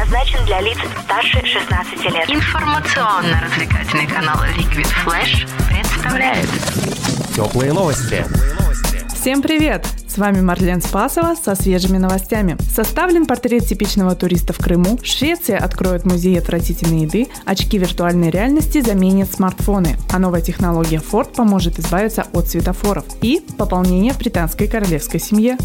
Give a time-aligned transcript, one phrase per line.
[0.00, 2.30] предназначен для лиц старше 16 лет.
[2.30, 6.48] Информационно-развлекательный канал Liquid Flash представляет
[7.34, 8.24] Теплые новости.
[9.14, 9.86] Всем привет!
[10.08, 12.56] С вами Марлен Спасова со свежими новостями.
[12.74, 19.32] Составлен портрет типичного туриста в Крыму, Швеция откроет музей отвратительной еды, очки виртуальной реальности заменят
[19.32, 25.58] смартфоны, а новая технология Ford поможет избавиться от светофоров и пополнение в британской королевской семье.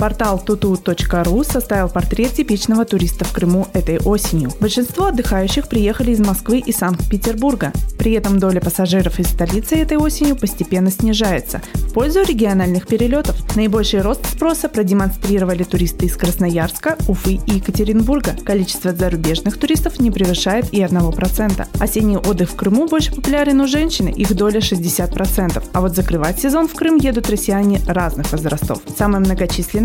[0.00, 4.50] Портал tutu.ru составил портрет типичного туриста в Крыму этой осенью.
[4.58, 7.70] Большинство отдыхающих приехали из Москвы и Санкт-Петербурга.
[7.98, 13.36] При этом доля пассажиров из столицы этой осенью постепенно снижается в пользу региональных перелетов.
[13.56, 18.36] Наибольший рост спроса продемонстрировали туристы из Красноярска, Уфы и Екатеринбурга.
[18.42, 21.66] Количество зарубежных туристов не превышает и 1%.
[21.78, 25.62] Осенний отдых в Крыму больше популярен у женщин, их доля 60%.
[25.74, 28.80] А вот закрывать сезон в Крым едут россияне разных возрастов.
[28.96, 29.20] Самая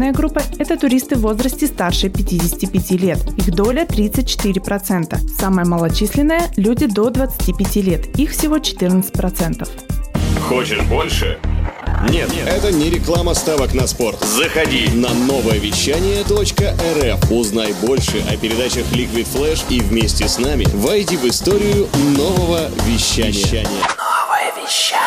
[0.05, 3.19] многочисленная группа– это туристы в возрасте старше 55 лет.
[3.37, 5.17] Их доля 34%.
[5.37, 8.19] Самая малочисленная– люди до 25 лет.
[8.19, 9.67] Их всего 14%.
[10.47, 11.39] Хочешь больше?
[12.09, 14.19] Нет, это не реклама ставок на спорт.
[14.21, 17.31] Заходи на новое вещание .рф.
[17.31, 23.63] Узнай больше о передачах Liquid Flash и вместе с нами войди в историю нового вещания.
[23.63, 25.04] Новое вещание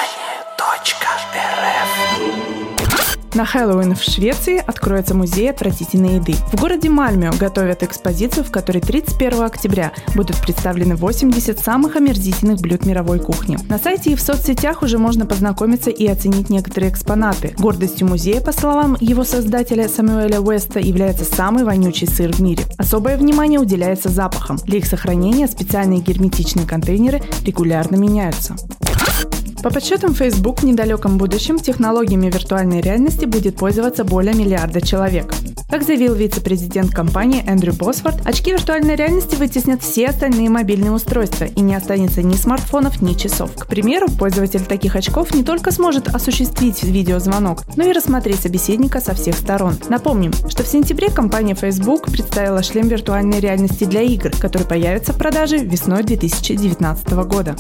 [3.39, 6.35] На Хэллоуин в Швеции откроется музей отвратительной еды.
[6.53, 12.85] В городе Мальмё готовят экспозицию, в которой 31 октября будут представлены 80 самых омерзительных блюд
[12.85, 13.57] мировой кухни.
[13.69, 17.55] На сайте и в соцсетях уже можно познакомиться и оценить некоторые экспонаты.
[17.57, 22.65] Гордостью музея, по словам его создателя Самуэля Уэста, является самый вонючий сыр в мире.
[22.77, 24.57] Особое внимание уделяется запахам.
[24.65, 28.57] Для их сохранения специальные герметичные контейнеры регулярно меняются.
[29.63, 35.35] По подсчетам Facebook в недалеком будущем технологиями виртуальной реальности будет пользоваться более миллиарда человек.
[35.69, 41.61] Как заявил вице-президент компании Эндрю Босфорд, очки виртуальной реальности вытеснят все остальные мобильные устройства и
[41.61, 43.51] не останется ни смартфонов, ни часов.
[43.55, 49.15] К примеру, пользователь таких очков не только сможет осуществить видеозвонок, но и рассмотреть собеседника со
[49.15, 49.75] всех сторон.
[49.89, 55.19] Напомним, что в сентябре компания Facebook представила шлем виртуальной реальности для игр, который появится в
[55.19, 57.57] продаже весной 2019 года.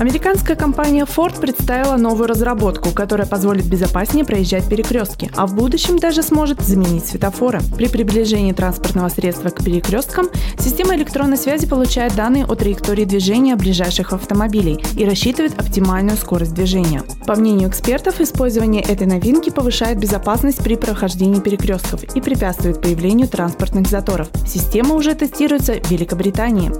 [0.00, 6.22] Американская компания Ford представила новую разработку, которая позволит безопаснее проезжать перекрестки, а в будущем даже
[6.22, 7.60] сможет заменить светофоры.
[7.76, 10.28] При приближении транспортного средства к перекресткам
[10.58, 17.02] система электронной связи получает данные о траектории движения ближайших автомобилей и рассчитывает оптимальную скорость движения.
[17.26, 23.86] По мнению экспертов, использование этой новинки повышает безопасность при прохождении перекрестков и препятствует появлению транспортных
[23.86, 24.30] заторов.
[24.46, 26.72] Система уже тестируется в Великобритании.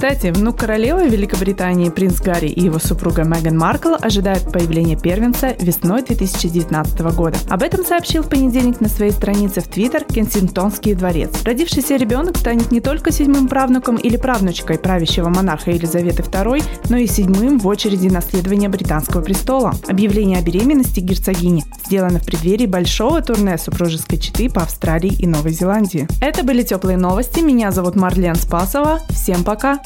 [0.00, 6.02] Кстати, внук королевы Великобритании принц Гарри и его супруга Меган Маркл ожидают появления первенца весной
[6.02, 7.36] 2019 года.
[7.50, 11.42] Об этом сообщил в понедельник на своей странице в Твиттер Кенсингтонский дворец.
[11.44, 17.06] Родившийся ребенок станет не только седьмым правнуком или правнучкой правящего монарха Елизаветы II, но и
[17.06, 19.74] седьмым в очереди наследования британского престола.
[19.86, 25.52] Объявление о беременности герцогини сделано в преддверии большого турне супружеской четы по Австралии и Новой
[25.52, 26.08] Зеландии.
[26.22, 27.40] Это были теплые новости.
[27.40, 29.00] Меня зовут Марлен Спасова.
[29.10, 29.78] Всем пока!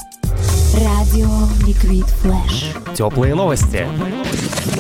[0.75, 1.29] Радио
[1.65, 2.73] Ликвид Флэш.
[2.97, 3.87] Теплые новости.
[3.87, 4.75] Теплые новости.